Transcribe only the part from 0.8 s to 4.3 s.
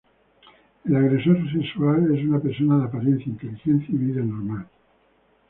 El agresor sexual es una persona de apariencia, inteligencia y vida